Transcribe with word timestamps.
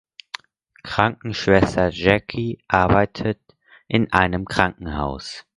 Krankenschwester 0.81 1.89
Jackie 1.91 2.57
arbeitet 2.67 3.37
in 3.87 4.11
einem 4.11 4.45
Krankenhaus. 4.45 5.45